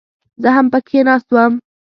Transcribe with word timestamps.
زه 0.41 0.49
هم 0.55 0.65
پکښې 0.73 0.99
ناست 1.07 1.29
وم. 1.33 1.53